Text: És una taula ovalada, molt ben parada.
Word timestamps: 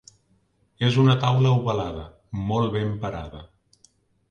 És 0.87 0.97
una 1.03 1.15
taula 1.25 1.51
ovalada, 1.59 2.07
molt 2.55 2.75
ben 2.79 2.99
parada. 3.07 3.47